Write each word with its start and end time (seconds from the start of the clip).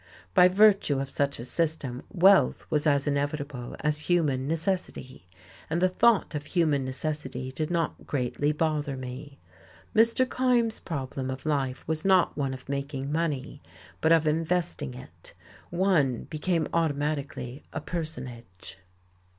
By 0.33 0.47
virtue 0.47 0.99
of 0.99 1.11
such 1.11 1.37
a 1.37 1.45
system 1.45 2.01
wealth 2.09 2.65
was 2.71 2.87
as 2.87 3.05
inevitable 3.05 3.75
as 3.81 3.99
human 3.99 4.47
necessity; 4.47 5.27
and 5.69 5.79
the 5.79 5.87
thought 5.89 6.33
of 6.33 6.47
human 6.47 6.83
necessity 6.83 7.51
did 7.51 7.69
not 7.69 8.07
greatly 8.07 8.51
bother 8.51 8.97
me. 8.97 9.37
Mr. 9.95 10.25
Kyme's 10.27 10.79
problem 10.79 11.29
of 11.29 11.45
life 11.45 11.87
was 11.87 12.03
not 12.03 12.35
one 12.35 12.55
of 12.55 12.67
making 12.67 13.11
money, 13.11 13.61
but 14.01 14.11
of 14.11 14.25
investing 14.25 14.95
it. 14.95 15.35
One 15.69 16.23
became 16.23 16.67
automatically 16.73 17.61
a 17.71 17.79
personage.... 17.79 18.79